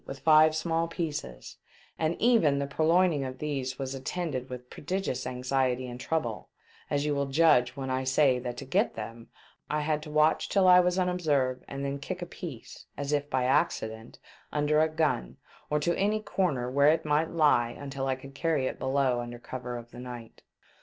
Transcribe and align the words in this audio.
with 0.07 0.17
five 0.17 0.55
small 0.55 0.87
pieces, 0.87 1.57
and 1.99 2.19
even 2.19 2.57
the 2.57 2.65
purloin 2.65 3.13
ing 3.13 3.23
of 3.23 3.37
these 3.37 3.77
was 3.77 3.93
attended 3.93 4.49
with 4.49 4.67
prodigious 4.71 5.27
anxiety 5.27 5.85
and 5.85 5.99
trouble, 5.99 6.49
as 6.89 7.05
you 7.05 7.13
will 7.13 7.27
judge 7.27 7.75
when 7.75 7.91
I 7.91 8.03
say 8.03 8.39
that 8.39 8.57
to 8.57 8.65
get 8.65 8.95
them 8.95 9.27
I 9.69 9.81
had 9.81 10.01
to 10.01 10.09
watch 10.09 10.49
till 10.49 10.67
I 10.67 10.79
was 10.79 10.97
unobserved 10.97 11.63
and 11.67 11.85
then 11.85 11.99
kick 11.99 12.23
a 12.23 12.25
piece, 12.25 12.87
as 12.97 13.13
if 13.13 13.29
by 13.29 13.43
accident, 13.43 14.17
under 14.51 14.81
a 14.81 14.89
gun, 14.89 15.37
or 15.69 15.79
to 15.81 15.95
any 15.95 16.19
corner 16.19 16.67
where 16.67 16.89
it 16.91 17.05
might 17.05 17.29
lie 17.29 17.69
until 17.69 18.07
I 18.07 18.15
could 18.15 18.33
carry 18.33 18.65
it 18.65 18.79
below 18.79 19.19
under 19.19 19.37
cover 19.37 19.77
of 19.77 19.91
the 19.91 19.99
night. 19.99 20.41